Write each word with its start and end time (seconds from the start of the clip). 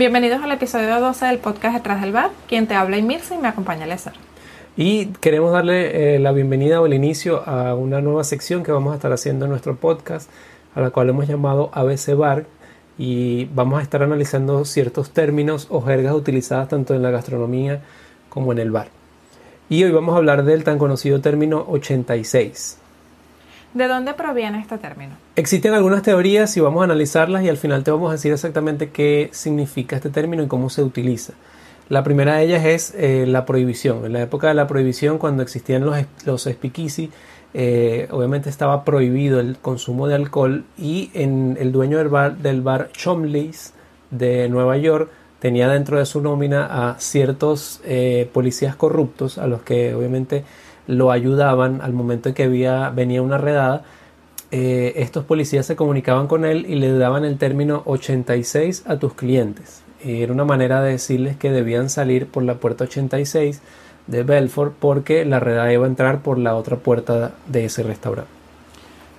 Bienvenidos 0.00 0.42
al 0.42 0.50
episodio 0.52 0.98
12 0.98 1.26
del 1.26 1.38
podcast 1.40 1.74
Detrás 1.74 2.00
del 2.00 2.12
Bar. 2.12 2.30
Quien 2.48 2.66
te 2.66 2.72
habla 2.72 2.96
Mirza 3.02 3.34
y 3.34 3.38
me 3.38 3.48
acompaña 3.48 3.84
Lezar. 3.84 4.14
Y 4.74 5.08
queremos 5.20 5.52
darle 5.52 6.14
eh, 6.14 6.18
la 6.18 6.32
bienvenida 6.32 6.80
o 6.80 6.86
el 6.86 6.94
inicio 6.94 7.46
a 7.46 7.74
una 7.74 8.00
nueva 8.00 8.24
sección 8.24 8.62
que 8.62 8.72
vamos 8.72 8.92
a 8.92 8.96
estar 8.96 9.12
haciendo 9.12 9.44
en 9.44 9.50
nuestro 9.50 9.76
podcast, 9.76 10.30
a 10.74 10.80
la 10.80 10.88
cual 10.88 11.10
hemos 11.10 11.28
llamado 11.28 11.68
ABC 11.74 12.16
Bar. 12.16 12.46
Y 12.96 13.44
vamos 13.54 13.78
a 13.78 13.82
estar 13.82 14.02
analizando 14.02 14.64
ciertos 14.64 15.10
términos 15.10 15.66
o 15.68 15.82
jergas 15.82 16.14
utilizadas 16.14 16.68
tanto 16.68 16.94
en 16.94 17.02
la 17.02 17.10
gastronomía 17.10 17.82
como 18.30 18.52
en 18.52 18.58
el 18.58 18.70
bar. 18.70 18.88
Y 19.68 19.84
hoy 19.84 19.92
vamos 19.92 20.14
a 20.14 20.16
hablar 20.16 20.44
del 20.44 20.64
tan 20.64 20.78
conocido 20.78 21.20
término 21.20 21.66
86. 21.68 22.78
¿De 23.74 23.86
dónde 23.86 24.14
proviene 24.14 24.60
este 24.60 24.78
término? 24.78 25.12
Existen 25.36 25.74
algunas 25.74 26.02
teorías 26.02 26.56
y 26.56 26.60
vamos 26.60 26.80
a 26.80 26.84
analizarlas 26.84 27.44
y 27.44 27.48
al 27.48 27.56
final 27.56 27.84
te 27.84 27.92
vamos 27.92 28.10
a 28.10 28.12
decir 28.12 28.32
exactamente 28.32 28.90
qué 28.90 29.28
significa 29.32 29.96
este 29.96 30.10
término 30.10 30.42
y 30.42 30.48
cómo 30.48 30.70
se 30.70 30.82
utiliza. 30.82 31.34
La 31.88 32.02
primera 32.02 32.36
de 32.36 32.44
ellas 32.44 32.64
es 32.64 32.94
eh, 32.96 33.26
la 33.26 33.46
prohibición. 33.46 34.04
En 34.04 34.12
la 34.12 34.22
época 34.22 34.48
de 34.48 34.54
la 34.54 34.66
prohibición, 34.66 35.18
cuando 35.18 35.42
existían 35.42 35.84
los, 35.84 35.96
los 36.24 36.44
speakeasy, 36.44 37.10
eh, 37.54 38.08
obviamente 38.10 38.48
estaba 38.48 38.84
prohibido 38.84 39.40
el 39.40 39.56
consumo 39.58 40.06
de 40.06 40.14
alcohol 40.14 40.64
y 40.78 41.10
en 41.14 41.56
el 41.60 41.72
dueño 41.72 41.98
del 41.98 42.08
bar, 42.08 42.36
del 42.38 42.62
bar 42.62 42.90
Chomley's 42.92 43.72
de 44.10 44.48
Nueva 44.48 44.76
York 44.76 45.10
tenía 45.40 45.68
dentro 45.68 45.98
de 45.98 46.06
su 46.06 46.20
nómina 46.20 46.66
a 46.90 47.00
ciertos 47.00 47.80
eh, 47.84 48.28
policías 48.32 48.76
corruptos 48.76 49.38
a 49.38 49.46
los 49.46 49.62
que 49.62 49.94
obviamente 49.94 50.44
lo 50.86 51.10
ayudaban 51.10 51.80
al 51.82 51.92
momento 51.92 52.28
en 52.28 52.34
que 52.34 52.44
había, 52.44 52.90
venía 52.90 53.22
una 53.22 53.38
redada. 53.38 53.82
Eh, 54.50 54.94
estos 54.96 55.24
policías 55.24 55.66
se 55.66 55.76
comunicaban 55.76 56.26
con 56.26 56.44
él 56.44 56.66
y 56.68 56.74
le 56.74 56.96
daban 56.96 57.24
el 57.24 57.38
término 57.38 57.82
86 57.86 58.84
a 58.86 58.96
tus 58.96 59.14
clientes. 59.14 59.82
era 60.02 60.32
una 60.32 60.44
manera 60.44 60.82
de 60.82 60.92
decirles 60.92 61.36
que 61.36 61.50
debían 61.50 61.90
salir 61.90 62.26
por 62.26 62.42
la 62.42 62.54
puerta 62.54 62.84
86 62.84 63.60
de 64.06 64.22
Belfort 64.22 64.74
porque 64.78 65.24
la 65.24 65.40
redada 65.40 65.72
iba 65.72 65.84
a 65.84 65.88
entrar 65.88 66.20
por 66.20 66.38
la 66.38 66.56
otra 66.56 66.76
puerta 66.76 67.32
de 67.46 67.66
ese 67.66 67.82
restaurante. 67.82 68.30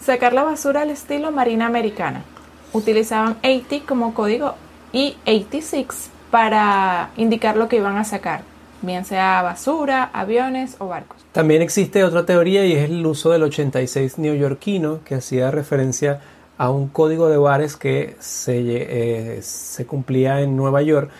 Sacar 0.00 0.32
la 0.32 0.44
basura 0.44 0.82
al 0.82 0.90
estilo 0.90 1.30
marina 1.32 1.66
americana. 1.66 2.22
Utilizaban 2.72 3.36
80 3.42 3.86
como 3.86 4.14
código 4.14 4.54
y 4.92 5.16
86 5.26 6.10
para 6.30 7.10
indicar 7.16 7.56
lo 7.56 7.68
que 7.68 7.76
iban 7.76 7.96
a 7.96 8.04
sacar, 8.04 8.42
bien 8.82 9.04
sea 9.04 9.42
basura, 9.42 10.10
aviones 10.12 10.76
o 10.78 10.88
barcos. 10.88 11.24
También 11.32 11.62
existe 11.62 12.04
otra 12.04 12.24
teoría 12.26 12.64
y 12.64 12.72
es 12.72 12.90
el 12.90 13.04
uso 13.04 13.30
del 13.30 13.42
86 13.42 14.18
neoyorquino 14.18 15.00
que 15.04 15.16
hacía 15.16 15.50
referencia 15.50 16.20
a 16.56 16.70
un 16.70 16.88
código 16.88 17.28
de 17.28 17.36
bares 17.36 17.76
que 17.76 18.16
se, 18.18 19.36
eh, 19.36 19.42
se 19.42 19.86
cumplía 19.86 20.40
en 20.40 20.56
Nueva 20.56 20.82
York 20.82 21.10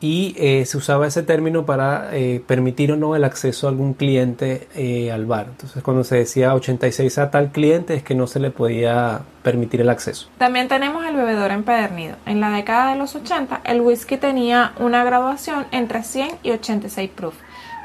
y 0.00 0.34
eh, 0.38 0.66
se 0.66 0.76
usaba 0.76 1.06
ese 1.06 1.22
término 1.22 1.64
para 1.64 2.10
eh, 2.12 2.42
permitir 2.46 2.92
o 2.92 2.96
no 2.96 3.16
el 3.16 3.24
acceso 3.24 3.66
a 3.66 3.70
algún 3.70 3.94
cliente 3.94 4.68
eh, 4.74 5.10
al 5.10 5.24
bar. 5.24 5.46
Entonces 5.50 5.82
cuando 5.82 6.04
se 6.04 6.16
decía 6.16 6.54
86 6.54 7.18
a 7.18 7.30
tal 7.30 7.52
cliente 7.52 7.94
es 7.94 8.02
que 8.02 8.14
no 8.14 8.26
se 8.26 8.40
le 8.40 8.50
podía 8.50 9.22
permitir 9.42 9.80
el 9.80 9.88
acceso. 9.88 10.28
También 10.38 10.68
tenemos 10.68 11.06
el 11.06 11.16
bebedor 11.16 11.52
empedernido. 11.52 12.16
En 12.26 12.40
la 12.40 12.50
década 12.50 12.92
de 12.92 12.98
los 12.98 13.14
80 13.14 13.62
el 13.64 13.80
whisky 13.80 14.16
tenía 14.16 14.72
una 14.78 15.04
graduación 15.04 15.66
entre 15.70 16.02
100 16.02 16.38
y 16.42 16.50
86 16.50 17.10
proof. 17.14 17.34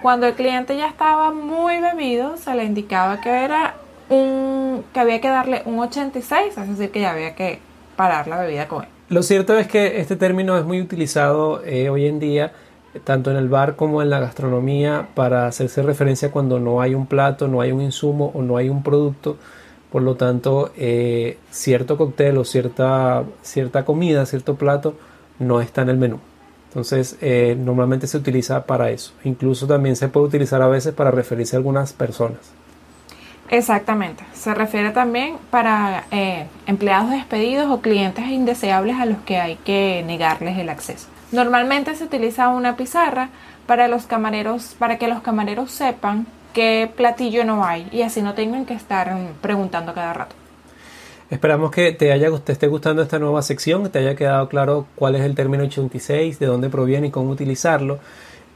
Cuando 0.02 0.28
el 0.28 0.34
cliente 0.34 0.76
ya 0.76 0.88
estaba 0.88 1.32
muy 1.32 1.80
bebido 1.80 2.38
se 2.38 2.54
le 2.56 2.66
indicaba 2.66 3.22
que 3.22 3.30
era 3.30 3.76
un 4.10 4.84
que 4.94 5.00
había 5.00 5.22
que 5.22 5.30
darle 5.30 5.62
un 5.66 5.80
86, 5.80 6.58
es 6.58 6.68
decir 6.70 6.92
que 6.92 7.02
ya 7.02 7.12
había 7.12 7.36
que 7.36 7.60
parar 7.96 8.28
la 8.28 8.40
bebida 8.40 8.68
con 8.68 8.84
él. 8.84 8.90
Lo 9.10 9.24
cierto 9.24 9.58
es 9.58 9.68
que 9.68 10.00
este 10.00 10.16
término 10.16 10.56
es 10.56 10.66
muy 10.66 10.80
utilizado 10.80 11.64
eh, 11.66 11.90
hoy 11.90 12.06
en 12.06 12.20
día, 12.20 12.54
tanto 13.06 13.32
en 13.32 13.38
el 13.38 13.50
bar 13.50 13.76
como 13.76 14.04
en 14.04 14.12
la 14.12 14.20
gastronomía, 14.20 15.10
para 15.16 15.48
hacerse 15.48 15.82
referencia 15.82 16.30
cuando 16.30 16.60
no 16.60 16.80
hay 16.80 16.94
un 16.94 17.08
plato, 17.08 17.48
no 17.48 17.60
hay 17.62 17.72
un 17.72 17.82
insumo 17.82 18.32
o 18.36 18.44
no 18.44 18.56
hay 18.56 18.70
un 18.70 18.84
producto. 18.84 19.38
Por 19.92 20.04
lo 20.04 20.14
tanto, 20.14 20.72
eh, 20.78 21.40
cierto 21.50 21.98
cóctel 21.98 22.38
o 22.38 22.46
cierta, 22.46 23.24
cierta 23.42 23.84
comida, 23.84 24.28
cierto 24.28 24.56
plato, 24.56 24.94
no 25.40 25.60
está 25.60 25.82
en 25.82 25.90
el 25.90 25.98
menú. 25.98 26.20
Entonces, 26.68 27.18
eh, 27.22 27.58
normalmente 27.60 28.06
se 28.06 28.18
utiliza 28.18 28.68
para 28.68 28.92
eso. 28.92 29.14
Incluso 29.24 29.66
también 29.66 29.96
se 29.96 30.10
puede 30.10 30.28
utilizar 30.28 30.62
a 30.62 30.68
veces 30.68 30.94
para 30.94 31.10
referirse 31.10 31.56
a 31.56 31.58
algunas 31.58 31.94
personas. 31.94 32.52
Exactamente. 33.50 34.24
Se 34.34 34.54
refiere 34.54 34.92
también 34.92 35.38
para 35.50 36.06
eh, 36.12 36.46
empleados 36.68 37.12
despedidos 37.12 37.70
o 37.70 37.82
clientes 37.82 38.26
indeseables 38.28 38.98
a 38.98 39.06
los 39.06 39.18
que 39.20 39.38
hay 39.38 39.56
que 39.58 40.04
negarles 40.06 40.58
el 40.58 40.70
acceso. 40.70 41.08
Normalmente 41.32 41.96
se 41.96 42.04
utiliza 42.04 42.50
una 42.50 42.76
pizarra 42.76 43.30
para 43.66 43.88
los 43.88 44.06
camareros, 44.06 44.76
para 44.78 44.98
que 44.98 45.08
los 45.08 45.22
camareros 45.22 45.72
sepan 45.72 46.26
qué 46.54 46.90
platillo 46.96 47.44
no 47.44 47.64
hay 47.64 47.88
y 47.92 48.02
así 48.02 48.22
no 48.22 48.34
tengan 48.34 48.66
que 48.66 48.74
estar 48.74 49.16
preguntando 49.42 49.94
cada 49.94 50.14
rato. 50.14 50.36
Esperamos 51.30 51.70
que 51.70 51.92
te 51.92 52.12
haya 52.12 52.32
te 52.40 52.52
esté 52.52 52.68
gustando 52.68 53.04
esta 53.04 53.20
nueva 53.20 53.44
sección, 53.44 53.84
que 53.84 53.90
te 53.90 54.00
haya 54.00 54.16
quedado 54.16 54.50
claro 54.50 54.88
cuál 54.96 55.16
es 55.16 55.22
el 55.22 55.36
término 55.36 55.64
86, 55.64 56.40
de 56.40 56.46
dónde 56.48 56.70
proviene 56.70 57.08
y 57.08 57.12
cómo 57.12 57.30
utilizarlo. 57.30 58.00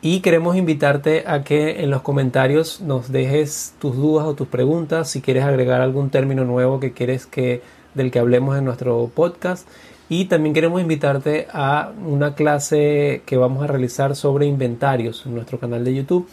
Y 0.05 0.19
queremos 0.19 0.57
invitarte 0.57 1.23
a 1.25 1.45
que 1.45 1.81
en 1.81 1.89
los 1.89 2.01
comentarios 2.01 2.81
nos 2.81 3.09
dejes 3.09 3.73
tus 3.79 3.95
dudas 3.95 4.25
o 4.27 4.33
tus 4.33 4.49
preguntas, 4.49 5.09
si 5.09 5.21
quieres 5.21 5.45
agregar 5.45 5.79
algún 5.79 6.09
término 6.09 6.43
nuevo 6.43 6.81
que 6.81 6.91
quieres 6.91 7.25
que 7.25 7.61
del 7.93 8.11
que 8.11 8.19
hablemos 8.19 8.57
en 8.57 8.65
nuestro 8.65 9.09
podcast. 9.15 9.65
Y 10.09 10.25
también 10.25 10.53
queremos 10.53 10.81
invitarte 10.81 11.47
a 11.53 11.93
una 12.05 12.35
clase 12.35 13.21
que 13.25 13.37
vamos 13.37 13.63
a 13.63 13.67
realizar 13.67 14.17
sobre 14.17 14.45
inventarios 14.45 15.25
en 15.25 15.35
nuestro 15.35 15.57
canal 15.57 15.85
de 15.85 15.95
YouTube. 15.95 16.27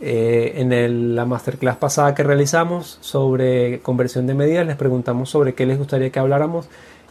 Eh, 0.00 0.54
en 0.56 1.14
la 1.14 1.26
masterclass 1.26 1.76
pasada 1.76 2.12
que 2.12 2.24
realizamos 2.24 2.98
sobre 3.02 3.78
conversión 3.82 4.26
de 4.26 4.34
medidas, 4.34 4.66
les 4.66 4.74
preguntamos 4.74 5.30
sobre 5.30 5.54
qué 5.54 5.64
les 5.64 5.78
gustaría 5.78 6.10
que 6.10 6.18
habláramos 6.18 6.68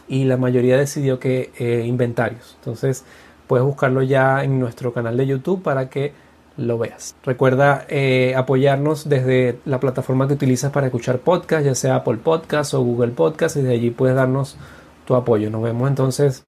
y 0.08 0.24
la 0.24 0.36
mayoría 0.36 0.76
decidió 0.76 1.18
que 1.18 1.52
eh, 1.58 1.84
inventarios. 1.86 2.56
Entonces, 2.58 3.04
puedes 3.46 3.64
buscarlo 3.64 4.02
ya 4.02 4.44
en 4.44 4.60
nuestro 4.60 4.92
canal 4.92 5.16
de 5.16 5.26
YouTube 5.26 5.62
para 5.62 5.88
que 5.88 6.12
lo 6.56 6.78
veas. 6.78 7.14
Recuerda 7.24 7.84
eh, 7.88 8.34
apoyarnos 8.36 9.08
desde 9.08 9.58
la 9.64 9.80
plataforma 9.80 10.26
que 10.26 10.34
utilizas 10.34 10.72
para 10.72 10.86
escuchar 10.86 11.18
podcast, 11.18 11.64
ya 11.64 11.74
sea 11.74 11.96
Apple 11.96 12.16
Podcast 12.16 12.74
o 12.74 12.82
Google 12.82 13.12
Podcast, 13.12 13.56
y 13.56 13.60
desde 13.60 13.74
allí 13.74 13.90
puedes 13.90 14.16
darnos 14.16 14.56
tu 15.04 15.14
apoyo. 15.14 15.50
Nos 15.50 15.62
vemos 15.62 15.88
entonces 15.88 16.44